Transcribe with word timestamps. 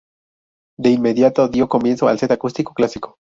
De 0.79 0.89
inmediato 0.89 1.47
dio 1.47 1.69
comienzo 1.69 2.09
el 2.09 2.17
set 2.17 2.31
acústico 2.31 2.73
clásico. 2.73 3.17